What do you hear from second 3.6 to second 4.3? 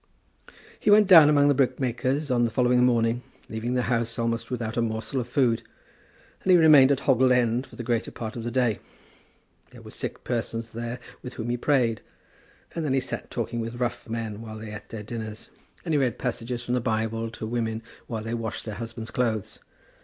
the house